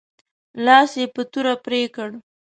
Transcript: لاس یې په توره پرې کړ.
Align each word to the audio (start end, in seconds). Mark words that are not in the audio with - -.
لاس 0.65 0.91
یې 0.99 1.05
په 1.15 1.21
توره 1.31 1.53
پرې 1.65 1.81
کړ. 1.95 2.09